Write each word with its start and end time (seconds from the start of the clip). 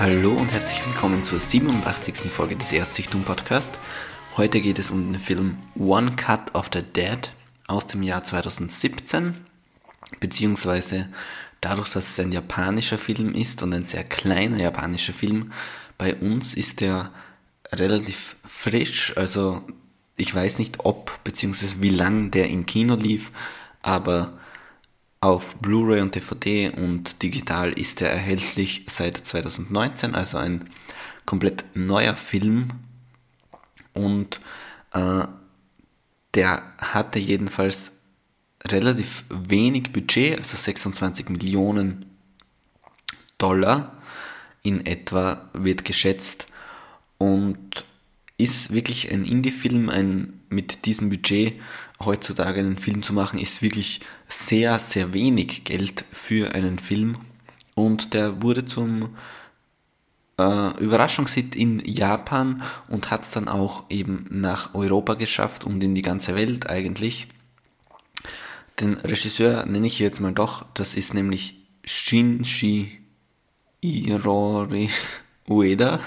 Hallo 0.00 0.32
und 0.32 0.50
herzlich 0.50 0.80
willkommen 0.86 1.22
zur 1.24 1.38
87. 1.38 2.30
Folge 2.30 2.56
des 2.56 2.72
Erstsichtung 2.72 3.22
Podcast. 3.22 3.78
Heute 4.38 4.62
geht 4.62 4.78
es 4.78 4.90
um 4.90 5.12
den 5.12 5.20
Film 5.20 5.58
One 5.78 6.16
Cut 6.16 6.54
of 6.54 6.70
the 6.72 6.80
Dead 6.80 7.30
aus 7.66 7.86
dem 7.86 8.02
Jahr 8.02 8.24
2017, 8.24 9.34
beziehungsweise 10.18 11.10
dadurch, 11.60 11.90
dass 11.90 12.08
es 12.08 12.18
ein 12.18 12.32
japanischer 12.32 12.96
Film 12.96 13.34
ist 13.34 13.62
und 13.62 13.74
ein 13.74 13.84
sehr 13.84 14.02
kleiner 14.02 14.56
japanischer 14.56 15.12
Film, 15.12 15.52
bei 15.98 16.14
uns 16.14 16.54
ist 16.54 16.80
der 16.80 17.10
relativ 17.70 18.36
frisch, 18.42 19.14
also 19.18 19.62
ich 20.16 20.34
weiß 20.34 20.60
nicht 20.60 20.82
ob, 20.82 21.22
beziehungsweise 21.24 21.82
wie 21.82 21.90
lang 21.90 22.30
der 22.30 22.48
im 22.48 22.64
Kino 22.64 22.94
lief, 22.94 23.32
aber 23.82 24.32
auf 25.20 25.54
Blu-ray 25.56 26.00
und 26.00 26.14
DVD 26.14 26.70
und 26.70 27.22
digital 27.22 27.72
ist 27.72 28.00
er 28.00 28.10
erhältlich 28.10 28.86
seit 28.88 29.18
2019, 29.18 30.14
also 30.14 30.38
ein 30.38 30.70
komplett 31.26 31.64
neuer 31.74 32.16
Film. 32.16 32.68
Und 33.92 34.40
äh, 34.92 35.26
der 36.34 36.62
hatte 36.78 37.18
jedenfalls 37.18 37.98
relativ 38.66 39.24
wenig 39.28 39.92
Budget, 39.92 40.38
also 40.38 40.56
26 40.56 41.28
Millionen 41.28 42.06
Dollar 43.36 44.00
in 44.62 44.84
etwa 44.84 45.48
wird 45.52 45.84
geschätzt 45.84 46.46
und 47.18 47.84
ist 48.36 48.72
wirklich 48.72 49.10
ein 49.12 49.24
Indie-Film, 49.24 49.88
ein 49.88 50.39
mit 50.50 50.84
diesem 50.84 51.08
Budget 51.08 51.54
heutzutage 52.04 52.60
einen 52.60 52.78
Film 52.78 53.02
zu 53.02 53.12
machen, 53.12 53.38
ist 53.38 53.62
wirklich 53.62 54.00
sehr, 54.28 54.78
sehr 54.78 55.12
wenig 55.12 55.64
Geld 55.64 56.04
für 56.12 56.54
einen 56.54 56.78
Film. 56.78 57.16
Und 57.74 58.14
der 58.14 58.42
wurde 58.42 58.66
zum 58.66 59.16
äh, 60.38 60.78
Überraschungshit 60.78 61.54
in 61.54 61.80
Japan 61.84 62.62
und 62.88 63.10
hat 63.10 63.24
es 63.24 63.30
dann 63.30 63.48
auch 63.48 63.84
eben 63.90 64.26
nach 64.30 64.74
Europa 64.74 65.14
geschafft 65.14 65.64
und 65.64 65.82
in 65.82 65.94
die 65.94 66.02
ganze 66.02 66.34
Welt 66.34 66.68
eigentlich. 66.68 67.28
Den 68.80 68.94
Regisseur 68.94 69.66
nenne 69.66 69.86
ich 69.86 69.98
jetzt 69.98 70.20
mal 70.20 70.32
doch, 70.32 70.64
das 70.74 70.94
ist 70.94 71.12
nämlich 71.14 71.56
Shinji 71.84 72.98
Irori 73.82 74.90
Ueda. 75.48 76.00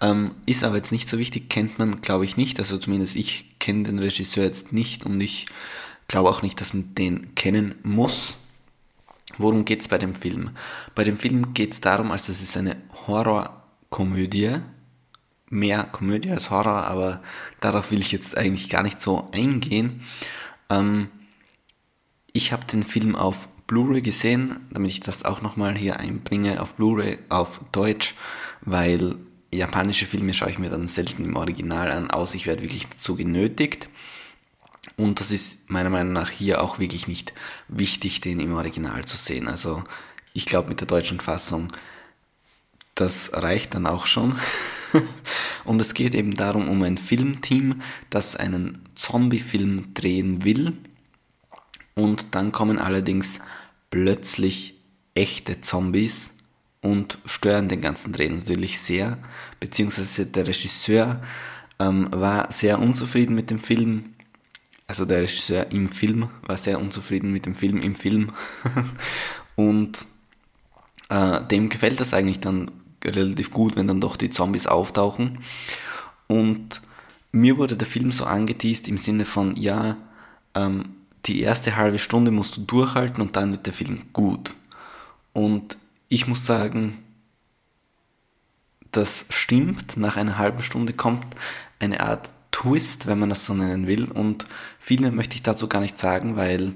Ähm, 0.00 0.32
ist 0.46 0.64
aber 0.64 0.76
jetzt 0.76 0.92
nicht 0.92 1.08
so 1.08 1.18
wichtig, 1.18 1.50
kennt 1.50 1.78
man, 1.78 2.00
glaube 2.00 2.24
ich, 2.24 2.36
nicht. 2.36 2.58
Also 2.58 2.78
zumindest 2.78 3.16
ich 3.16 3.58
kenne 3.58 3.84
den 3.84 3.98
Regisseur 3.98 4.44
jetzt 4.44 4.72
nicht 4.72 5.04
und 5.04 5.20
ich 5.20 5.46
glaube 6.06 6.30
auch 6.30 6.42
nicht, 6.42 6.60
dass 6.60 6.74
man 6.74 6.94
den 6.94 7.34
kennen 7.34 7.74
muss. 7.82 8.36
Worum 9.36 9.64
geht 9.64 9.80
es 9.80 9.88
bei 9.88 9.98
dem 9.98 10.14
Film? 10.14 10.50
Bei 10.94 11.04
dem 11.04 11.16
Film 11.16 11.54
geht 11.54 11.72
es 11.72 11.80
darum, 11.80 12.10
also 12.10 12.32
es 12.32 12.42
ist 12.42 12.56
eine 12.56 12.76
Horrorkomödie, 13.06 14.56
mehr 15.50 15.84
Komödie 15.84 16.30
als 16.30 16.50
Horror, 16.50 16.84
aber 16.84 17.22
darauf 17.60 17.90
will 17.90 18.00
ich 18.00 18.12
jetzt 18.12 18.36
eigentlich 18.36 18.68
gar 18.68 18.82
nicht 18.82 19.00
so 19.00 19.28
eingehen. 19.32 20.02
Ähm, 20.70 21.08
ich 22.32 22.52
habe 22.52 22.64
den 22.66 22.82
Film 22.82 23.16
auf 23.16 23.48
Blu-ray 23.66 24.00
gesehen, 24.00 24.66
damit 24.70 24.90
ich 24.90 25.00
das 25.00 25.24
auch 25.24 25.42
nochmal 25.42 25.76
hier 25.76 26.00
einbringe, 26.00 26.60
auf 26.60 26.74
Blu-ray 26.74 27.18
auf 27.28 27.60
Deutsch, 27.70 28.14
weil 28.62 29.16
japanische 29.50 30.06
Filme 30.06 30.34
schaue 30.34 30.50
ich 30.50 30.58
mir 30.58 30.70
dann 30.70 30.86
selten 30.86 31.24
im 31.24 31.36
Original 31.36 31.90
an, 31.90 32.10
außer 32.10 32.34
ich 32.36 32.46
werde 32.46 32.62
wirklich 32.62 32.88
dazu 32.88 33.16
genötigt. 33.16 33.88
Und 34.96 35.20
das 35.20 35.30
ist 35.30 35.70
meiner 35.70 35.90
Meinung 35.90 36.12
nach 36.12 36.30
hier 36.30 36.62
auch 36.62 36.78
wirklich 36.78 37.08
nicht 37.08 37.32
wichtig, 37.68 38.20
den 38.20 38.40
im 38.40 38.54
Original 38.54 39.04
zu 39.04 39.16
sehen. 39.16 39.48
Also 39.48 39.84
ich 40.34 40.46
glaube 40.46 40.68
mit 40.68 40.80
der 40.80 40.86
deutschen 40.86 41.20
Fassung, 41.20 41.72
das 42.94 43.30
reicht 43.32 43.74
dann 43.74 43.86
auch 43.86 44.06
schon. 44.06 44.36
Und 45.64 45.80
es 45.80 45.94
geht 45.94 46.14
eben 46.14 46.32
darum, 46.32 46.68
um 46.68 46.82
ein 46.82 46.98
Filmteam, 46.98 47.82
das 48.10 48.36
einen 48.36 48.88
Zombie-Film 48.96 49.94
drehen 49.94 50.44
will. 50.44 50.76
Und 51.94 52.34
dann 52.34 52.52
kommen 52.52 52.78
allerdings 52.78 53.40
plötzlich 53.90 54.74
echte 55.14 55.60
Zombies 55.60 56.32
und 56.80 57.18
stören 57.24 57.68
den 57.68 57.80
ganzen 57.80 58.12
Dreh 58.12 58.28
natürlich 58.28 58.78
sehr, 58.78 59.18
beziehungsweise 59.60 60.26
der 60.26 60.46
Regisseur 60.46 61.20
ähm, 61.78 62.08
war 62.10 62.50
sehr 62.52 62.78
unzufrieden 62.78 63.34
mit 63.34 63.50
dem 63.50 63.58
Film, 63.58 64.14
also 64.86 65.04
der 65.04 65.22
Regisseur 65.22 65.70
im 65.70 65.88
Film 65.88 66.28
war 66.42 66.56
sehr 66.56 66.80
unzufrieden 66.80 67.32
mit 67.32 67.46
dem 67.46 67.54
Film 67.54 67.80
im 67.80 67.94
Film. 67.94 68.32
Und 69.56 70.06
äh, 71.08 71.44
dem 71.44 71.68
gefällt 71.68 72.00
das 72.00 72.14
eigentlich 72.14 72.40
dann 72.40 72.70
relativ 73.04 73.50
gut, 73.50 73.76
wenn 73.76 73.88
dann 73.88 74.00
doch 74.00 74.16
die 74.16 74.30
Zombies 74.30 74.66
auftauchen. 74.66 75.38
Und 76.26 76.80
mir 77.32 77.56
wurde 77.58 77.76
der 77.76 77.88
Film 77.88 78.12
so 78.12 78.24
angeteased 78.24 78.88
im 78.88 78.98
Sinne 78.98 79.24
von, 79.24 79.56
ja, 79.56 79.96
ähm, 80.54 80.96
die 81.26 81.40
erste 81.40 81.76
halbe 81.76 81.98
Stunde 81.98 82.30
musst 82.30 82.56
du 82.56 82.60
durchhalten 82.62 83.20
und 83.20 83.36
dann 83.36 83.50
wird 83.50 83.66
der 83.66 83.72
Film 83.72 84.04
gut. 84.12 84.54
Und 85.32 85.76
ich 86.08 86.26
muss 86.26 86.46
sagen, 86.46 86.98
das 88.92 89.26
stimmt. 89.30 89.96
Nach 89.96 90.16
einer 90.16 90.38
halben 90.38 90.62
Stunde 90.62 90.92
kommt 90.92 91.26
eine 91.78 92.00
Art 92.00 92.32
Twist, 92.50 93.06
wenn 93.06 93.18
man 93.18 93.28
das 93.28 93.44
so 93.44 93.54
nennen 93.54 93.86
will. 93.86 94.10
Und 94.10 94.46
viele 94.78 95.10
möchte 95.10 95.34
ich 95.34 95.42
dazu 95.42 95.68
gar 95.68 95.80
nicht 95.80 95.98
sagen, 95.98 96.36
weil 96.36 96.74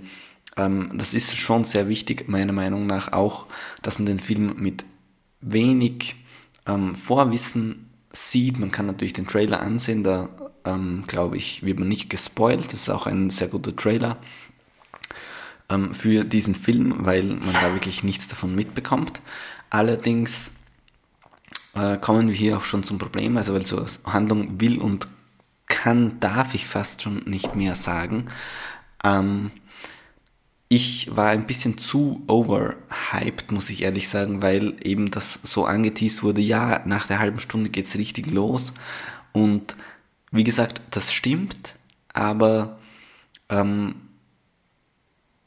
ähm, 0.56 0.90
das 0.94 1.14
ist 1.14 1.36
schon 1.36 1.64
sehr 1.64 1.88
wichtig, 1.88 2.28
meiner 2.28 2.52
Meinung 2.52 2.86
nach 2.86 3.12
auch, 3.12 3.46
dass 3.80 3.98
man 3.98 4.06
den 4.06 4.18
Film 4.18 4.54
mit 4.58 4.84
wenig 5.40 6.16
ähm, 6.66 6.94
Vorwissen 6.94 7.90
sieht. 8.12 8.58
Man 8.58 8.70
kann 8.70 8.86
natürlich 8.86 9.14
den 9.14 9.26
Trailer 9.26 9.60
ansehen, 9.60 10.04
da 10.04 10.28
ähm, 10.64 11.04
glaube 11.06 11.36
ich, 11.36 11.62
wird 11.64 11.78
man 11.78 11.88
nicht 11.88 12.10
gespoilt. 12.10 12.66
Das 12.66 12.74
ist 12.74 12.90
auch 12.90 13.06
ein 13.06 13.30
sehr 13.30 13.48
guter 13.48 13.74
Trailer 13.74 14.18
ähm, 15.68 15.94
für 15.94 16.24
diesen 16.24 16.54
Film, 16.54 17.04
weil 17.04 17.22
man 17.22 17.54
da 17.54 17.72
wirklich 17.72 18.02
nichts 18.02 18.28
davon 18.28 18.54
mitbekommt. 18.54 19.20
Allerdings 19.70 20.52
äh, 21.74 21.96
kommen 21.98 22.28
wir 22.28 22.34
hier 22.34 22.58
auch 22.58 22.64
schon 22.64 22.84
zum 22.84 22.98
Problem, 22.98 23.36
also 23.36 23.54
weil 23.54 23.66
so 23.66 23.84
Handlung 24.04 24.60
will 24.60 24.78
und 24.78 25.08
kann, 25.66 26.20
darf 26.20 26.54
ich 26.54 26.66
fast 26.66 27.02
schon 27.02 27.22
nicht 27.24 27.54
mehr 27.54 27.74
sagen. 27.74 28.26
Ähm, 29.04 29.50
ich 30.68 31.14
war 31.14 31.28
ein 31.28 31.46
bisschen 31.46 31.76
zu 31.76 32.22
overhyped, 32.28 33.52
muss 33.52 33.68
ich 33.68 33.82
ehrlich 33.82 34.08
sagen, 34.08 34.40
weil 34.40 34.74
eben 34.82 35.10
das 35.10 35.34
so 35.42 35.66
angeteased 35.66 36.22
wurde, 36.22 36.40
ja, 36.40 36.80
nach 36.86 37.06
der 37.06 37.18
halben 37.18 37.40
Stunde 37.40 37.68
geht 37.68 37.84
es 37.84 37.98
richtig 37.98 38.30
los. 38.30 38.72
Und 39.32 39.76
wie 40.30 40.44
gesagt, 40.44 40.80
das 40.90 41.12
stimmt, 41.12 41.76
aber 42.14 42.78
ähm, 43.50 43.96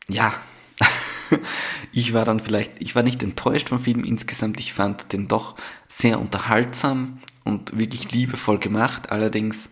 ja, 0.08 0.34
ich 1.92 2.14
war 2.14 2.26
dann 2.26 2.40
vielleicht, 2.40 2.74
ich 2.80 2.96
war 2.96 3.04
nicht 3.04 3.24
enttäuscht 3.24 3.70
vom 3.70 3.80
Film 3.80 4.04
insgesamt, 4.04 4.60
ich 4.60 4.74
fand 4.74 5.14
den 5.14 5.28
doch 5.28 5.56
sehr 5.88 6.20
unterhaltsam 6.20 7.20
und 7.44 7.78
wirklich 7.78 8.12
liebevoll 8.12 8.60
gemacht, 8.60 9.12
allerdings 9.12 9.72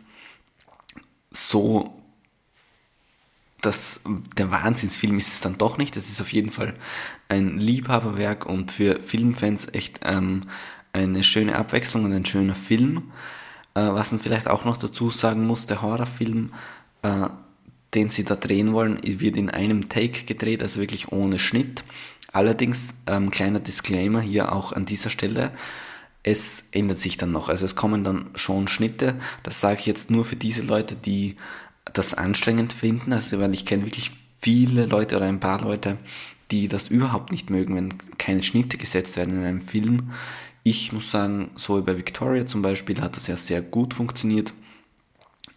so 1.31 1.99
das, 3.63 4.01
der 4.37 4.51
Wahnsinnsfilm 4.51 5.17
ist 5.17 5.29
es 5.29 5.41
dann 5.41 5.57
doch 5.57 5.77
nicht. 5.77 5.95
Das 5.95 6.09
ist 6.09 6.21
auf 6.21 6.31
jeden 6.33 6.51
Fall 6.51 6.73
ein 7.29 7.57
Liebhaberwerk 7.57 8.45
und 8.45 8.71
für 8.71 8.99
Filmfans 8.99 9.73
echt 9.73 10.01
ähm, 10.03 10.43
eine 10.91 11.23
schöne 11.23 11.55
Abwechslung 11.55 12.03
und 12.03 12.13
ein 12.13 12.25
schöner 12.25 12.55
Film. 12.55 13.11
Äh, 13.73 13.81
was 13.81 14.11
man 14.11 14.19
vielleicht 14.19 14.47
auch 14.47 14.65
noch 14.65 14.77
dazu 14.77 15.09
sagen 15.09 15.47
muss, 15.47 15.65
der 15.65 15.81
Horrorfilm 15.81 16.53
äh, 17.03 17.29
den 17.93 18.09
sie 18.09 18.23
da 18.23 18.35
drehen 18.35 18.73
wollen, 18.73 18.99
wird 19.03 19.37
in 19.37 19.49
einem 19.49 19.89
Take 19.89 20.25
gedreht, 20.25 20.61
also 20.61 20.79
wirklich 20.79 21.11
ohne 21.11 21.39
Schnitt. 21.39 21.83
Allerdings, 22.31 22.95
ähm, 23.07 23.29
kleiner 23.29 23.59
Disclaimer 23.59 24.21
hier 24.21 24.51
auch 24.51 24.73
an 24.73 24.85
dieser 24.85 25.09
Stelle, 25.09 25.51
es 26.23 26.69
ändert 26.71 26.97
sich 26.97 27.17
dann 27.17 27.31
noch. 27.31 27.49
Also 27.49 27.65
es 27.65 27.75
kommen 27.75 28.03
dann 28.03 28.29
schon 28.33 28.67
Schnitte. 28.67 29.15
Das 29.43 29.59
sage 29.59 29.79
ich 29.81 29.85
jetzt 29.85 30.09
nur 30.09 30.25
für 30.25 30.37
diese 30.37 30.61
Leute, 30.61 30.95
die 30.95 31.35
das 31.91 32.13
anstrengend 32.13 32.73
finden. 32.73 33.13
Also 33.13 33.39
weil 33.39 33.53
ich 33.53 33.65
kenne 33.65 33.85
wirklich 33.85 34.11
viele 34.39 34.85
Leute 34.85 35.17
oder 35.17 35.25
ein 35.25 35.41
paar 35.41 35.61
Leute, 35.61 35.97
die 36.49 36.67
das 36.67 36.87
überhaupt 36.87 37.31
nicht 37.31 37.49
mögen, 37.49 37.75
wenn 37.75 37.93
keine 38.17 38.41
Schnitte 38.41 38.77
gesetzt 38.77 39.17
werden 39.17 39.35
in 39.35 39.43
einem 39.43 39.61
Film. 39.61 40.11
Ich 40.63 40.93
muss 40.93 41.11
sagen, 41.11 41.51
so 41.55 41.77
wie 41.77 41.81
bei 41.81 41.97
Victoria 41.97 42.45
zum 42.45 42.61
Beispiel 42.61 43.01
hat 43.01 43.17
das 43.17 43.27
ja 43.27 43.35
sehr 43.35 43.61
gut 43.61 43.93
funktioniert. 43.93 44.53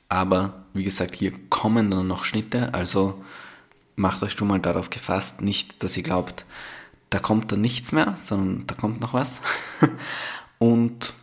Aber 0.09 0.65
wie 0.73 0.85
gesagt, 0.85 1.17
hier 1.17 1.33
kommen 1.51 1.91
dann 1.91 2.07
noch 2.07 2.25
Schnitte, 2.25 2.75
also 2.75 3.25
macht 3.97 4.23
euch 4.23 4.33
schon 4.33 4.49
mal 4.49 4.61
darauf 4.61 4.91
gefasst, 4.91 5.41
nicht, 5.41 5.83
dass 5.83 5.97
ihr 5.97 6.03
glaubt, 6.03 6.45
da 7.11 7.19
kommt 7.19 7.51
dann 7.51 7.61
nichts 7.61 7.93
mehr, 7.93 8.15
sondern 8.17 8.67
da 8.67 8.75
kommt 8.75 9.01
noch 9.01 9.15
was. 9.15 9.43
Und 10.59 11.15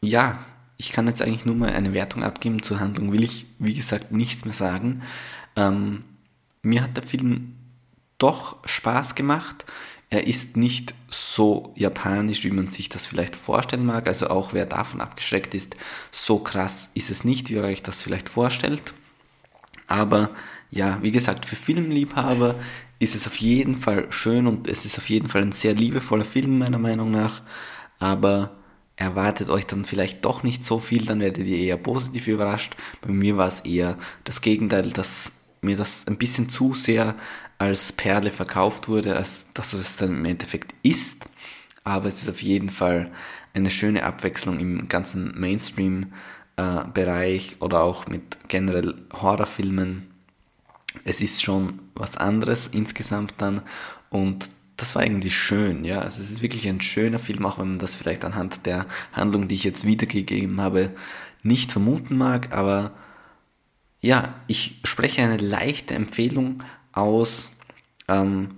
ja, 0.00 0.40
ich 0.76 0.92
kann 0.92 1.06
jetzt 1.06 1.22
eigentlich 1.22 1.44
nur 1.44 1.54
mal 1.54 1.70
eine 1.72 1.94
Wertung 1.94 2.24
abgeben. 2.24 2.62
Zur 2.62 2.80
Handlung 2.80 3.12
will 3.12 3.22
ich, 3.22 3.46
wie 3.58 3.74
gesagt, 3.74 4.10
nichts 4.10 4.44
mehr 4.44 4.54
sagen. 4.54 5.02
Ähm, 5.54 6.04
mir 6.62 6.82
hat 6.82 6.96
der 6.96 7.04
Film 7.04 7.54
doch 8.18 8.66
Spaß 8.66 9.14
gemacht. 9.14 9.64
Er 10.12 10.26
ist 10.26 10.58
nicht 10.58 10.92
so 11.08 11.72
japanisch, 11.74 12.44
wie 12.44 12.50
man 12.50 12.68
sich 12.68 12.90
das 12.90 13.06
vielleicht 13.06 13.34
vorstellen 13.34 13.86
mag. 13.86 14.06
Also 14.06 14.28
auch 14.28 14.52
wer 14.52 14.66
davon 14.66 15.00
abgeschreckt 15.00 15.54
ist, 15.54 15.74
so 16.10 16.38
krass 16.38 16.90
ist 16.92 17.10
es 17.10 17.24
nicht, 17.24 17.48
wie 17.48 17.54
ihr 17.54 17.64
euch 17.64 17.82
das 17.82 18.02
vielleicht 18.02 18.28
vorstellt. 18.28 18.92
Aber 19.86 20.28
ja, 20.70 20.98
wie 21.00 21.12
gesagt, 21.12 21.46
für 21.46 21.56
Filmliebhaber 21.56 22.56
ist 22.98 23.14
es 23.14 23.26
auf 23.26 23.38
jeden 23.38 23.74
Fall 23.74 24.12
schön 24.12 24.46
und 24.46 24.68
es 24.68 24.84
ist 24.84 24.98
auf 24.98 25.08
jeden 25.08 25.28
Fall 25.28 25.40
ein 25.40 25.52
sehr 25.52 25.72
liebevoller 25.72 26.26
Film 26.26 26.58
meiner 26.58 26.78
Meinung 26.78 27.10
nach. 27.10 27.40
Aber 27.98 28.50
erwartet 28.96 29.48
euch 29.48 29.66
dann 29.66 29.86
vielleicht 29.86 30.26
doch 30.26 30.42
nicht 30.42 30.62
so 30.62 30.78
viel, 30.78 31.06
dann 31.06 31.20
werdet 31.20 31.46
ihr 31.46 31.56
eher 31.56 31.78
positiv 31.78 32.28
überrascht. 32.28 32.76
Bei 33.00 33.10
mir 33.10 33.38
war 33.38 33.48
es 33.48 33.60
eher 33.60 33.96
das 34.24 34.42
Gegenteil, 34.42 34.90
dass 34.90 35.32
mir 35.62 35.78
das 35.78 36.06
ein 36.06 36.18
bisschen 36.18 36.50
zu 36.50 36.74
sehr 36.74 37.14
als 37.62 37.92
Perle 37.92 38.30
verkauft 38.30 38.88
wurde, 38.88 39.16
als 39.16 39.46
dass 39.54 39.72
es 39.72 39.96
dann 39.96 40.10
im 40.10 40.24
Endeffekt 40.24 40.74
ist. 40.82 41.24
Aber 41.84 42.06
es 42.06 42.22
ist 42.22 42.30
auf 42.30 42.42
jeden 42.42 42.68
Fall 42.68 43.10
eine 43.54 43.70
schöne 43.70 44.04
Abwechslung 44.04 44.60
im 44.60 44.88
ganzen 44.88 45.38
Mainstream-Bereich 45.38 47.56
oder 47.60 47.82
auch 47.82 48.06
mit 48.06 48.48
generell 48.48 48.94
Horrorfilmen. 49.12 50.06
Es 51.04 51.20
ist 51.20 51.42
schon 51.42 51.80
was 51.94 52.16
anderes 52.16 52.68
insgesamt 52.68 53.34
dann 53.38 53.62
und 54.10 54.48
das 54.76 54.94
war 54.94 55.04
irgendwie 55.04 55.30
schön, 55.30 55.84
ja. 55.84 56.00
Also 56.00 56.22
es 56.22 56.30
ist 56.30 56.42
wirklich 56.42 56.68
ein 56.68 56.80
schöner 56.80 57.18
Film, 57.18 57.44
auch 57.46 57.58
wenn 57.58 57.68
man 57.68 57.78
das 57.78 57.94
vielleicht 57.94 58.24
anhand 58.24 58.66
der 58.66 58.86
Handlung, 59.12 59.48
die 59.48 59.54
ich 59.54 59.64
jetzt 59.64 59.84
wiedergegeben 59.84 60.60
habe, 60.60 60.90
nicht 61.42 61.72
vermuten 61.72 62.16
mag, 62.16 62.52
aber 62.52 62.92
ja, 64.00 64.34
ich 64.48 64.80
spreche 64.84 65.22
eine 65.22 65.36
leichte 65.36 65.94
Empfehlung 65.94 66.64
aus. 66.90 67.51
Ähm, 68.12 68.48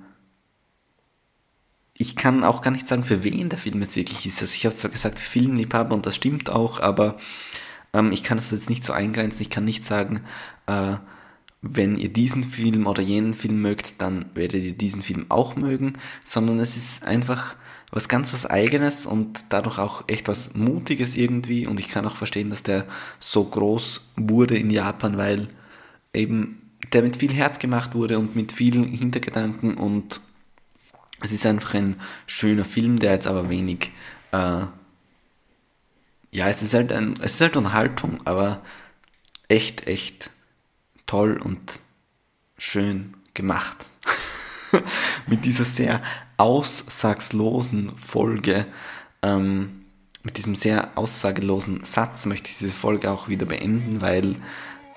ich 1.97 2.17
kann 2.17 2.43
auch 2.43 2.61
gar 2.61 2.73
nicht 2.73 2.89
sagen, 2.89 3.05
für 3.05 3.23
wen 3.23 3.49
der 3.49 3.59
Film 3.59 3.81
jetzt 3.81 3.97
wirklich 3.97 4.27
ist. 4.27 4.41
Also 4.41 4.55
ich 4.55 4.67
habe 4.67 4.75
zwar 4.75 4.91
gesagt, 4.91 5.19
Filmliebhaber 5.19 5.95
und 5.95 6.07
das 6.07 6.17
stimmt 6.17 6.51
auch, 6.51 6.81
aber 6.81 7.17
ähm, 7.93 8.11
ich 8.13 8.23
kann 8.25 8.39
es 8.39 8.51
jetzt 8.51 8.69
nicht 8.69 8.85
so 8.85 8.93
eingrenzen. 8.93 9.43
Ich 9.43 9.51
kann 9.51 9.65
nicht 9.65 9.85
sagen, 9.85 10.21
äh, 10.67 10.97
wenn 11.63 11.97
ihr 11.97 12.13
diesen 12.13 12.45
Film 12.45 12.87
oder 12.87 13.01
jenen 13.01 13.33
Film 13.33 13.63
mögt, 13.63 14.03
dann 14.03 14.27
werdet 14.35 14.63
ihr 14.63 14.77
diesen 14.77 15.03
Film 15.03 15.27
auch 15.31 15.57
mögen, 15.57 15.95
sondern 16.25 16.59
es 16.59 16.77
ist 16.77 17.05
einfach 17.05 17.57
was 17.91 18.09
ganz 18.09 18.33
was 18.33 18.45
eigenes 18.45 19.07
und 19.07 19.47
dadurch 19.51 19.79
auch 19.79 20.05
echt 20.09 20.29
was 20.29 20.55
Mutiges 20.55 21.17
irgendwie 21.17 21.67
und 21.67 21.79
ich 21.79 21.89
kann 21.89 22.07
auch 22.07 22.17
verstehen, 22.17 22.51
dass 22.51 22.65
der 22.65 22.87
so 23.21 23.45
groß 23.45 24.11
wurde 24.17 24.59
in 24.59 24.69
Japan, 24.69 25.17
weil 25.17 25.49
eben 26.13 26.64
der 26.95 27.03
mit 27.03 27.17
viel 27.17 27.33
Herz 27.33 27.59
gemacht 27.59 27.95
wurde 27.95 28.19
und 28.19 28.37
mit 28.37 28.53
vielen 28.53 28.85
Hintergedanken 28.85 29.75
und 29.75 30.21
es 31.21 31.33
ist 31.33 31.47
einfach 31.47 31.75
ein 31.75 31.97
schöner 32.27 32.65
Film, 32.65 32.99
der 32.99 33.13
jetzt 33.13 33.27
aber 33.27 33.49
wenig, 33.49 33.91
äh, 34.33 34.63
ja, 36.31 36.49
es 36.49 36.63
ist 36.63 36.75
halt 36.75 36.93
ein, 36.93 37.15
es 37.21 37.35
ist 37.35 37.41
halt 37.41 37.57
Unterhaltung, 37.57 38.19
aber 38.25 38.63
echt, 39.49 39.87
echt 39.87 40.31
toll 41.07 41.41
und 41.43 41.61
schön 42.59 43.15
gemacht. 43.35 43.89
mit 45.27 45.45
dieser 45.45 45.65
sehr 45.65 46.03
aussagslosen 46.37 47.97
Folge, 47.97 48.67
ähm, 49.23 49.85
mit 50.23 50.37
diesem 50.37 50.55
sehr 50.55 50.97
aussagelosen 50.97 51.85
Satz 51.85 52.27
möchte 52.27 52.51
ich 52.51 52.59
diese 52.59 52.75
Folge 52.75 53.11
auch 53.11 53.29
wieder 53.29 53.47
beenden, 53.47 54.01
weil 54.01 54.37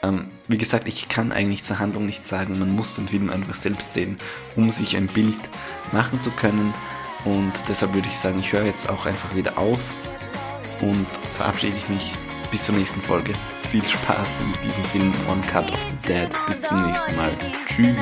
ähm, 0.07 0.27
wie 0.47 0.57
gesagt, 0.57 0.87
ich 0.87 1.09
kann 1.09 1.31
eigentlich 1.31 1.63
zur 1.63 1.79
Handlung 1.79 2.05
nichts 2.05 2.29
sagen. 2.29 2.59
Man 2.59 2.71
muss 2.71 2.95
den 2.95 3.07
Film 3.07 3.29
einfach 3.29 3.55
selbst 3.55 3.93
sehen, 3.93 4.17
um 4.55 4.71
sich 4.71 4.95
ein 4.95 5.07
Bild 5.07 5.37
machen 5.91 6.21
zu 6.21 6.31
können. 6.31 6.73
Und 7.25 7.53
deshalb 7.67 7.93
würde 7.93 8.07
ich 8.07 8.17
sagen, 8.17 8.39
ich 8.39 8.53
höre 8.53 8.65
jetzt 8.65 8.89
auch 8.89 9.05
einfach 9.05 9.35
wieder 9.35 9.57
auf 9.57 9.79
und 10.81 11.07
verabschiede 11.35 11.75
ich 11.75 11.89
mich 11.89 12.13
bis 12.51 12.63
zur 12.63 12.75
nächsten 12.75 13.01
Folge. 13.01 13.33
Viel 13.71 13.83
Spaß 13.83 14.41
mit 14.47 14.63
diesem 14.63 14.85
Film 14.85 15.13
One 15.29 15.41
Cut 15.51 15.71
of 15.71 15.79
the 15.79 16.07
Dead. 16.07 16.29
Bis 16.47 16.61
zum 16.61 16.85
nächsten 16.85 17.15
Mal. 17.15 17.31
Tschüss. 17.65 17.95